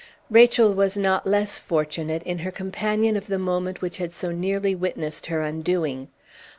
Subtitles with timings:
[0.31, 4.73] Rachel was not less fortunate in her companion of the moment which had so nearly
[4.73, 6.07] witnessed her undoing.